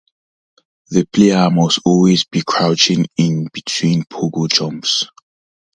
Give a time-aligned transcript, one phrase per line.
[0.89, 5.05] The player must always be crouching in between pogo jumps.